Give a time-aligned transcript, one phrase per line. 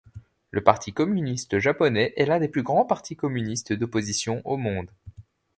[0.49, 4.89] Le Parti communiste japonais est l'un des plus grands partis communistes d'opposition au monde.